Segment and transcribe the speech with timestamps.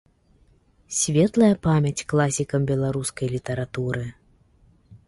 [0.99, 4.05] Светлая памяць класікам беларускай літаратуры.